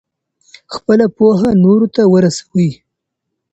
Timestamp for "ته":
1.95-2.01